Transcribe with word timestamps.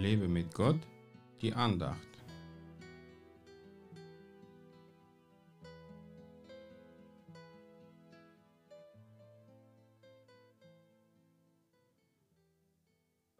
Lebe 0.00 0.28
mit 0.28 0.54
Gott, 0.54 0.80
die 1.42 1.52
Andacht. 1.52 2.08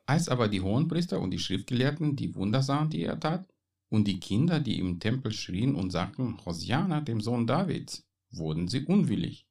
Als 0.04 0.28
aber 0.28 0.48
die 0.48 0.60
Hohenpriester 0.60 1.18
und 1.18 1.30
die 1.30 1.38
Schriftgelehrten 1.38 2.14
die 2.14 2.34
Wunder 2.34 2.62
sahen, 2.62 2.90
die 2.90 3.04
er 3.04 3.18
tat, 3.18 3.48
und 3.88 4.06
die 4.06 4.20
Kinder, 4.20 4.60
die 4.60 4.78
im 4.78 5.00
Tempel 5.00 5.32
schrien 5.32 5.74
und 5.74 5.90
sagten, 5.90 6.44
Hosiana, 6.44 7.00
dem 7.00 7.22
Sohn 7.22 7.46
Davids, 7.46 8.06
wurden 8.30 8.68
sie 8.68 8.84
unwillig. 8.84 9.46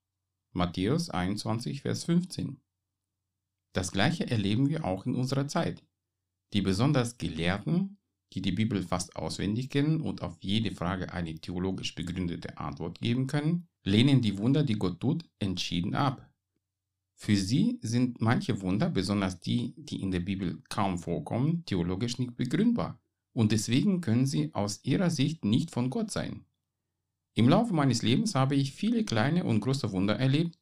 Matthäus 0.52 1.10
21, 1.10 1.82
Vers 1.82 2.04
15. 2.04 2.62
Das 3.74 3.92
gleiche 3.92 4.30
erleben 4.30 4.70
wir 4.70 4.86
auch 4.86 5.08
in 5.08 5.16
unserer 5.16 5.48
Zeit. 5.48 5.84
Die 6.54 6.62
besonders 6.62 7.18
Gelehrten, 7.18 7.98
die 8.34 8.42
die 8.42 8.52
Bibel 8.52 8.84
fast 8.84 9.16
auswendig 9.16 9.70
kennen 9.70 10.02
und 10.02 10.22
auf 10.22 10.38
jede 10.42 10.72
Frage 10.72 11.14
eine 11.14 11.36
theologisch 11.36 11.96
begründete 11.96 12.58
Antwort 12.58 13.00
geben 13.00 13.28
können, 13.28 13.68
lehnen 13.84 14.22
die 14.22 14.38
Wunder, 14.38 14.64
die 14.64 14.76
Gott 14.76 15.00
tut, 15.00 15.26
entschieden 15.40 15.96
ab. 15.96 16.30
Für 17.16 17.36
sie 17.36 17.80
sind 17.82 18.22
manche 18.22 18.62
Wunder, 18.62 18.90
besonders 18.90 19.40
die, 19.40 19.74
die 19.78 20.02
in 20.02 20.12
der 20.12 20.22
Bibel 20.22 20.62
kaum 20.70 20.98
vorkommen, 21.00 21.66
theologisch 21.66 22.18
nicht 22.18 22.38
begründbar 22.38 23.00
und 23.34 23.52
deswegen 23.52 24.02
können 24.02 24.26
sie 24.26 24.54
aus 24.54 24.84
ihrer 24.84 25.10
Sicht 25.10 25.46
nicht 25.46 25.72
von 25.72 25.90
Gott 25.90 26.12
sein. 26.12 26.46
Im 27.36 27.48
Laufe 27.48 27.74
meines 27.74 28.02
Lebens 28.02 28.36
habe 28.36 28.56
ich 28.56 28.74
viele 28.74 29.06
kleine 29.06 29.46
und 29.46 29.62
große 29.62 29.92
Wunder 29.92 30.18
erlebt, 30.18 30.60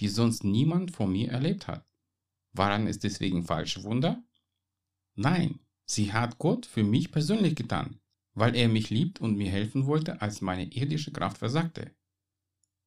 die 0.00 0.08
sonst 0.08 0.44
niemand 0.44 0.92
vor 0.92 1.06
mir 1.06 1.30
erlebt 1.30 1.66
hat. 1.66 1.86
Waren 2.52 2.86
es 2.86 2.98
deswegen 2.98 3.42
falsche 3.42 3.82
Wunder? 3.82 4.22
Nein, 5.14 5.60
sie 5.84 6.12
hat 6.12 6.38
Gott 6.38 6.66
für 6.66 6.84
mich 6.84 7.10
persönlich 7.10 7.56
getan, 7.56 8.00
weil 8.34 8.54
er 8.54 8.68
mich 8.68 8.90
liebt 8.90 9.20
und 9.20 9.36
mir 9.36 9.50
helfen 9.50 9.86
wollte, 9.86 10.20
als 10.22 10.40
meine 10.40 10.64
irdische 10.72 11.12
Kraft 11.12 11.38
versagte. 11.38 11.90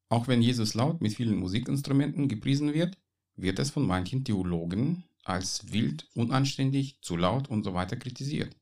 Auch 0.09 0.27
wenn 0.27 0.41
Jesus 0.41 0.73
laut 0.73 1.01
mit 1.01 1.13
vielen 1.13 1.37
Musikinstrumenten 1.37 2.27
gepriesen 2.27 2.73
wird, 2.73 2.97
wird 3.35 3.59
es 3.59 3.71
von 3.71 3.85
manchen 3.85 4.23
Theologen 4.23 5.03
als 5.23 5.71
wild, 5.71 6.07
unanständig, 6.13 6.99
zu 7.01 7.15
laut 7.15 7.49
und 7.49 7.63
so 7.63 7.73
weiter 7.73 7.95
kritisiert. 7.95 8.55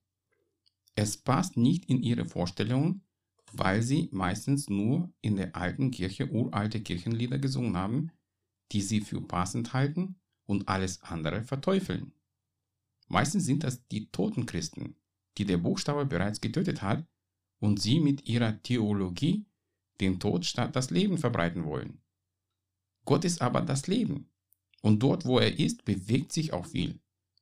Es 0.95 1.17
passt 1.17 1.57
nicht 1.57 1.85
in 1.85 2.03
ihre 2.03 2.25
Vorstellungen, 2.25 3.01
weil 3.53 3.81
sie 3.81 4.09
meistens 4.11 4.69
nur 4.69 5.11
in 5.21 5.35
der 5.35 5.55
alten 5.55 5.91
Kirche 5.91 6.29
uralte 6.29 6.81
Kirchenlieder 6.81 7.39
gesungen 7.39 7.75
haben, 7.75 8.11
die 8.71 8.81
sie 8.81 9.01
für 9.01 9.21
passend 9.21 9.73
halten 9.73 10.15
und 10.45 10.67
alles 10.69 11.01
andere 11.01 11.43
verteufeln. 11.43 12.13
Meistens 13.11 13.43
sind 13.43 13.65
das 13.65 13.85
die 13.89 14.09
toten 14.09 14.45
Christen, 14.45 14.95
die 15.37 15.43
der 15.43 15.57
Buchstabe 15.57 16.05
bereits 16.05 16.39
getötet 16.39 16.81
hat 16.81 17.05
und 17.59 17.81
sie 17.81 17.99
mit 17.99 18.25
ihrer 18.25 18.63
Theologie 18.63 19.45
den 19.99 20.17
Tod 20.17 20.45
statt 20.45 20.77
das 20.77 20.91
Leben 20.91 21.17
verbreiten 21.17 21.65
wollen. 21.65 22.01
Gott 23.03 23.25
ist 23.25 23.41
aber 23.41 23.59
das 23.59 23.87
Leben 23.87 24.31
und 24.81 25.03
dort, 25.03 25.25
wo 25.25 25.39
er 25.39 25.59
ist, 25.59 25.83
bewegt 25.83 26.31
sich 26.31 26.53
auch 26.53 26.65
viel, 26.65 27.01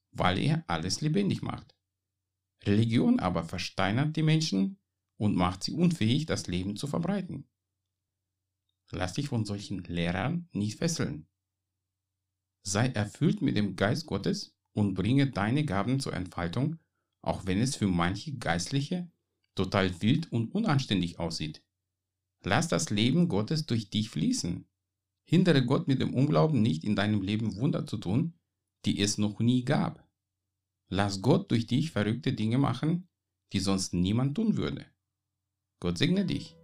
weil 0.09 0.39
er 0.39 0.63
alles 0.65 1.01
lebendig 1.01 1.43
macht. 1.43 1.75
Religion 2.63 3.19
aber 3.19 3.43
versteinert 3.43 4.15
die 4.15 4.23
Menschen 4.23 4.79
und 5.17 5.35
macht 5.35 5.63
sie 5.63 5.73
unfähig, 5.73 6.25
das 6.25 6.47
Leben 6.47 6.77
zu 6.77 6.87
verbreiten. 6.87 7.47
Lass 8.89 9.13
dich 9.13 9.27
von 9.27 9.45
solchen 9.45 9.83
Lehrern 9.83 10.49
nicht 10.51 10.79
fesseln. 10.79 11.27
Sei 12.63 12.87
erfüllt 12.87 13.43
mit 13.43 13.55
dem 13.55 13.75
Geist 13.75 14.07
Gottes 14.07 14.58
und 14.73 14.93
bringe 14.93 15.29
deine 15.29 15.65
Gaben 15.65 15.99
zur 15.99 16.13
Entfaltung, 16.13 16.77
auch 17.21 17.45
wenn 17.45 17.59
es 17.59 17.75
für 17.75 17.87
manche 17.87 18.33
Geistliche 18.37 19.11
total 19.55 20.01
wild 20.01 20.31
und 20.31 20.53
unanständig 20.53 21.19
aussieht. 21.19 21.63
Lass 22.43 22.67
das 22.67 22.89
Leben 22.89 23.27
Gottes 23.27 23.65
durch 23.65 23.89
dich 23.89 24.09
fließen. 24.09 24.65
Hindere 25.25 25.65
Gott 25.65 25.87
mit 25.87 26.01
dem 26.01 26.13
Unglauben 26.13 26.61
nicht 26.61 26.83
in 26.83 26.95
deinem 26.95 27.21
Leben 27.21 27.57
Wunder 27.57 27.85
zu 27.85 27.97
tun, 27.97 28.33
die 28.85 29.01
es 29.01 29.17
noch 29.17 29.39
nie 29.39 29.65
gab. 29.65 30.07
Lass 30.87 31.21
Gott 31.21 31.51
durch 31.51 31.67
dich 31.67 31.91
verrückte 31.91 32.33
Dinge 32.33 32.57
machen, 32.57 33.09
die 33.53 33.59
sonst 33.59 33.93
niemand 33.93 34.35
tun 34.35 34.57
würde. 34.57 34.85
Gott 35.79 35.97
segne 35.97 36.25
dich. 36.25 36.55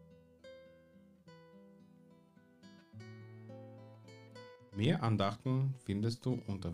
Mehr 4.75 5.03
Andachten 5.03 5.73
findest 5.85 6.25
du 6.25 6.41
unter 6.47 6.73